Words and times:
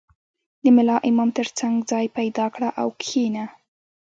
•د 0.63 0.65
ملا 0.75 0.97
امام 1.09 1.29
تر 1.37 1.47
څنګ 1.59 1.75
ځای 1.91 2.05
پیدا 2.17 2.45
کړه 2.55 2.69
او 2.81 2.87
کښېنه. 3.01 3.45